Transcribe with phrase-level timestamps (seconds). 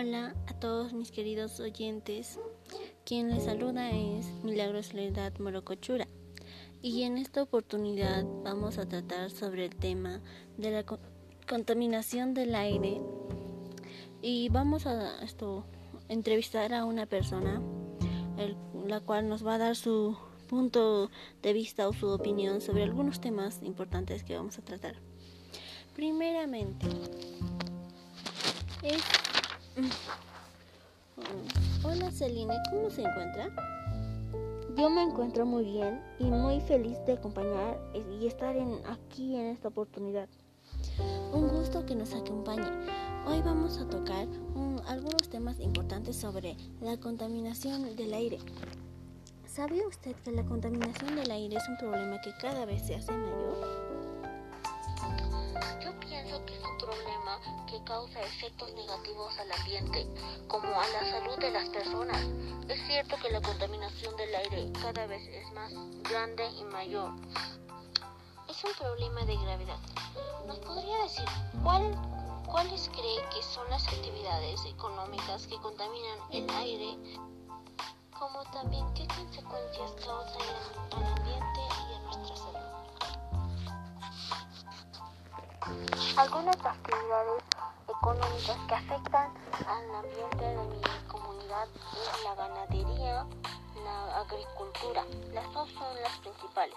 [0.00, 2.38] Hola a todos mis queridos oyentes.
[3.04, 6.08] Quien les saluda es Milagros Soledad Morocochura.
[6.80, 10.22] Y en esta oportunidad vamos a tratar sobre el tema
[10.56, 10.84] de la
[11.46, 13.02] contaminación del aire.
[14.22, 15.20] Y vamos a
[16.08, 17.60] entrevistar a una persona
[18.86, 20.16] la cual nos va a dar su
[20.48, 21.10] punto
[21.42, 24.94] de vista o su opinión sobre algunos temas importantes que vamos a tratar.
[25.94, 26.86] Primeramente,
[28.82, 29.02] es
[31.84, 33.50] Hola Celine, ¿cómo se encuentra?
[34.76, 39.46] Yo me encuentro muy bien y muy feliz de acompañar y estar en, aquí en
[39.46, 40.28] esta oportunidad.
[41.32, 42.68] Un gusto que nos acompañe.
[43.26, 44.26] Hoy vamos a tocar
[44.86, 48.38] algunos temas importantes sobre la contaminación del aire.
[49.46, 53.12] ¿Sabía usted que la contaminación del aire es un problema que cada vez se hace
[53.12, 53.79] mayor?
[57.66, 60.06] Que causa efectos negativos al ambiente,
[60.48, 62.20] como a la salud de las personas.
[62.68, 65.72] Es cierto que la contaminación del aire cada vez es más
[66.08, 67.12] grande y mayor.
[68.48, 69.78] Es un problema de gravedad.
[70.46, 71.24] ¿Nos podría decir
[71.62, 71.92] cuál,
[72.46, 76.98] cuáles cree que son las actividades económicas que contaminan el aire?
[78.18, 80.42] Como también qué consecuencias causan
[80.92, 82.69] al ambiente y a nuestra salud.
[86.16, 87.42] Algunas actividades
[87.88, 89.32] económicas que afectan
[89.66, 93.26] al ambiente de mi comunidad es la ganadería,
[93.84, 95.04] la agricultura.
[95.32, 96.76] Las dos son las principales.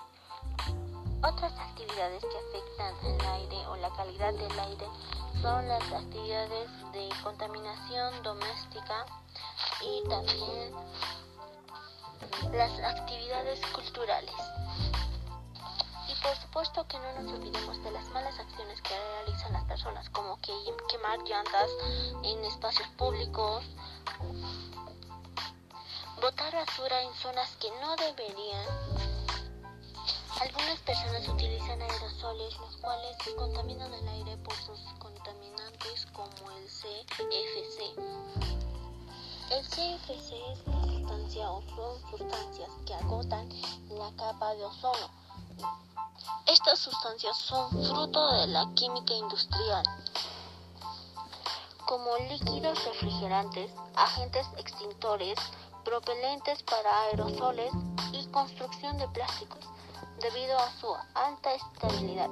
[1.24, 4.88] Otras actividades que afectan el aire o la calidad del aire
[5.42, 9.06] son las actividades de contaminación doméstica
[9.82, 10.74] y también
[12.52, 14.36] las actividades culturales.
[16.24, 20.38] Por supuesto que no nos olvidemos de las malas acciones que realizan las personas, como
[20.38, 20.54] que
[20.88, 21.70] quemar llantas
[22.24, 23.66] en espacios públicos,
[26.22, 28.66] botar basura en zonas que no deberían.
[30.40, 37.96] Algunas personas utilizan aerosoles, los cuales contaminan el aire por sus contaminantes como el CFC.
[39.52, 43.50] El CFC es una sustancia o son sustancias que agotan
[43.90, 45.24] la capa de ozono
[46.46, 49.84] estas sustancias son fruto de la química industrial,
[51.86, 55.40] como líquidos refrigerantes, agentes extintores,
[55.86, 57.72] propelentes para aerosoles
[58.12, 59.60] y construcción de plásticos,
[60.20, 62.30] debido a su alta estabilidad.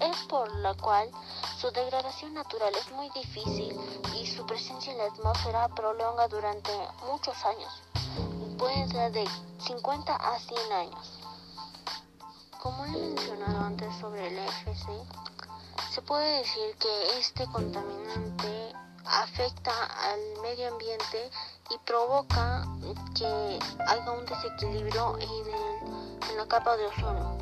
[0.00, 1.10] Es por la cual
[1.58, 3.78] su degradación natural es muy difícil
[4.14, 6.72] y su presencia en la atmósfera prolonga durante
[7.06, 7.72] muchos años,
[8.58, 9.28] puede ser de
[9.66, 11.25] 50 a 100 años.
[12.66, 14.88] Como he mencionado antes sobre el FC,
[15.88, 18.72] se puede decir que este contaminante
[19.04, 19.70] afecta
[20.10, 21.30] al medio ambiente
[21.70, 22.66] y provoca
[23.14, 27.38] que haya un desequilibrio en, en la capa de ozono.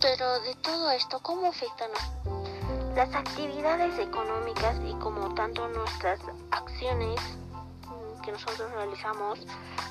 [0.00, 1.90] Pero de todo esto, ¿cómo afectan
[2.94, 6.20] las actividades económicas y como tanto nuestras
[6.52, 7.20] acciones
[8.28, 9.38] que nosotros realizamos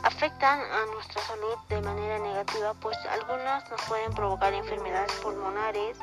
[0.03, 5.97] afectan a nuestra salud de manera negativa, pues algunas nos pueden provocar enfermedades pulmonares,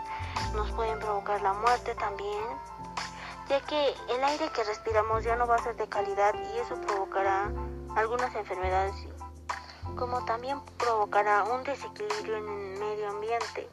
[0.53, 2.43] nos pueden provocar la muerte también,
[3.49, 6.75] ya que el aire que respiramos ya no va a ser de calidad y eso
[6.81, 7.53] provocará
[7.95, 8.97] algunas enfermedades,
[9.97, 13.69] como también provocará un desequilibrio en el medio ambiente.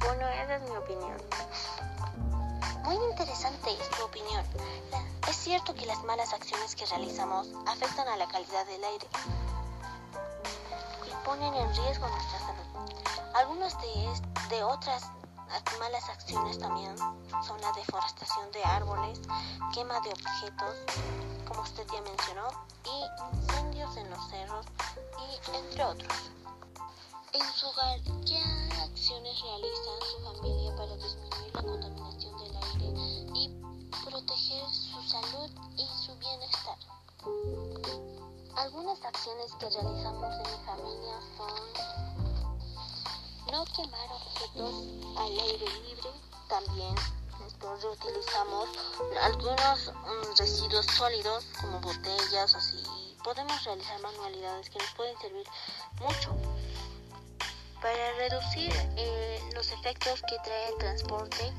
[0.00, 1.16] Bueno, esa es mi opinión.
[2.84, 4.44] Muy interesante es tu opinión.
[5.26, 9.06] Es cierto que las malas acciones que realizamos afectan a la calidad del aire
[11.06, 12.92] y ponen en riesgo nuestra salud.
[13.34, 15.10] Algunas de, de otras
[15.78, 16.94] malas acciones también
[17.46, 19.18] son la deforestación de árboles,
[19.72, 20.76] quema de objetos,
[21.48, 22.48] como usted ya mencionó,
[22.84, 24.66] y incendios en los cerros,
[25.18, 26.12] y entre otros.
[27.32, 28.42] En su hogar, ¿qué
[28.78, 32.23] acciones realiza su familia para disminuir la contaminación
[34.26, 36.78] proteger su salud y su bienestar?
[38.56, 41.72] Algunas acciones que realizamos en mi familia son
[43.52, 44.74] no quemar objetos
[45.16, 46.10] al aire libre,
[46.48, 46.94] también
[47.82, 48.68] reutilizamos
[49.22, 52.82] algunos mm, residuos sólidos como botellas, así.
[53.22, 55.46] Podemos realizar manualidades que nos pueden servir
[56.00, 56.36] mucho
[57.80, 61.52] para reducir eh, los efectos que trae el transporte,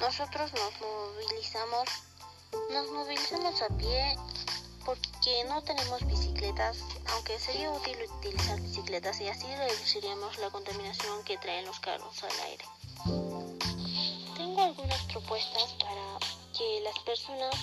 [0.00, 1.88] nosotros nos movilizamos,
[2.70, 4.16] nos movilizamos a pie
[4.84, 6.78] porque no tenemos bicicletas,
[7.12, 12.40] aunque sería útil utilizar bicicletas y así reduciríamos la contaminación que traen los carros al
[12.46, 12.64] aire.
[14.36, 16.18] Tengo algunas propuestas para
[16.56, 17.54] que las personas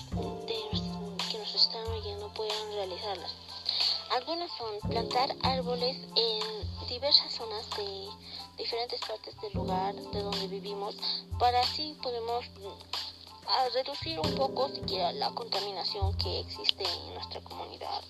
[1.32, 3.32] que nos están oyendo puedan realizarlas.
[4.12, 8.08] Algunas son plantar árboles en diversas zonas de
[8.58, 10.96] diferentes partes del lugar de donde vivimos
[11.40, 12.46] para así podemos
[13.45, 18.01] mm, reducir un poco siquiera la contaminación que existe en nuestra comunidad.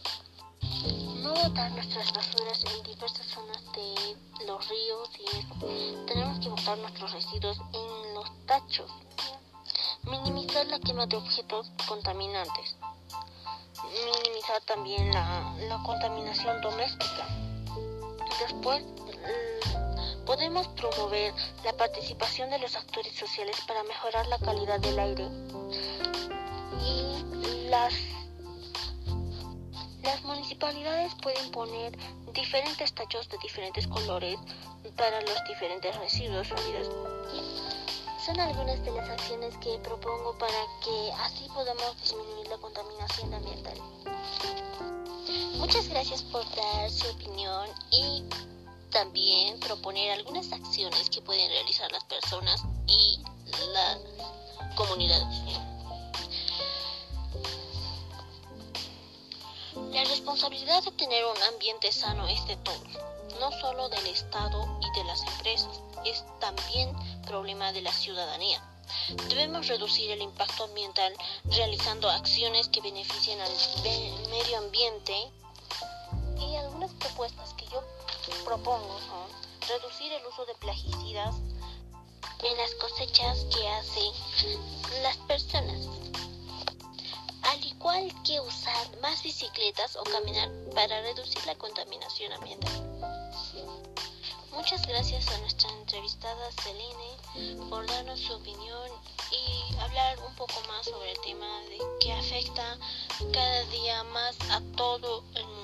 [1.17, 6.05] No botar nuestras basuras en diversas zonas de los ríos y eso.
[6.05, 8.91] Tenemos que botar nuestros residuos en los tachos.
[10.03, 12.75] Minimizar la quema de objetos contaminantes
[13.93, 17.27] minimizar también la, la contaminación doméstica.
[18.39, 18.83] Después,
[20.25, 21.33] podemos promover
[21.63, 25.27] la participación de los actores sociales para mejorar la calidad del aire.
[26.83, 27.94] Y las,
[30.04, 31.98] las municipalidades pueden poner
[32.33, 34.38] diferentes tachos de diferentes colores
[34.95, 36.89] para los diferentes residuos sólidos
[38.25, 43.77] son algunas de las acciones que propongo para que así podamos disminuir la contaminación ambiental.
[45.57, 48.24] Muchas gracias por dar su opinión y
[48.95, 53.19] también proponer algunas acciones que pueden realizar las personas y
[53.74, 53.97] las
[54.74, 55.38] comunidades.
[59.92, 62.88] La responsabilidad de tener un ambiente sano es de todos,
[63.42, 68.63] no solo del Estado y de las empresas, es también problema de la ciudadanía.
[69.27, 71.13] Debemos reducir el impacto ambiental
[71.51, 73.51] realizando acciones que beneficien al
[74.30, 75.33] medio ambiente
[79.67, 81.35] reducir el uso de plaguicidas
[82.41, 84.13] en las cosechas que hacen
[85.03, 85.87] las personas,
[87.43, 92.71] al igual que usar más bicicletas o caminar para reducir la contaminación ambiental.
[94.53, 98.89] Muchas gracias a nuestra entrevistada Celine por darnos su opinión
[99.31, 102.77] y hablar un poco más sobre el tema de que afecta
[103.33, 105.54] cada día más a todo el mundo,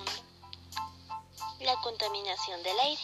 [1.81, 3.01] contaminación del aire.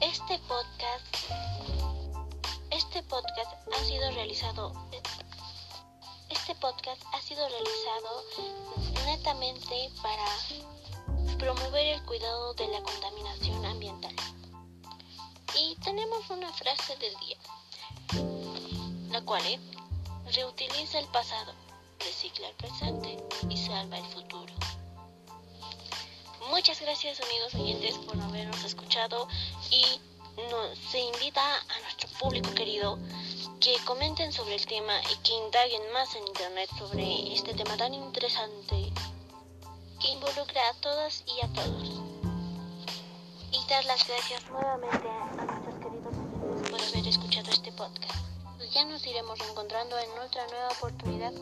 [0.00, 1.16] Este podcast,
[2.70, 4.72] este podcast ha sido realizado,
[6.30, 8.22] este podcast ha sido realizado
[9.04, 10.26] netamente para
[11.38, 14.14] promover el cuidado de la contaminación ambiental.
[15.58, 17.38] Y tenemos una frase del día,
[19.10, 19.60] la cual es,
[20.34, 21.52] reutiliza el pasado,
[21.98, 24.52] recicla el presente y salva el futuro.
[26.50, 29.28] Muchas gracias amigos oyentes por habernos escuchado
[29.70, 30.00] y
[30.50, 32.98] nos, se invita a nuestro público querido
[33.60, 37.94] que comenten sobre el tema y que indaguen más en internet sobre este tema tan
[37.94, 38.92] interesante
[40.00, 42.06] que involucra a todas y a todos
[43.68, 48.14] dar las gracias nuevamente a nuestros queridos amigos por haber escuchado este podcast.
[48.72, 51.32] Ya nos iremos encontrando en otra nueva oportunidad.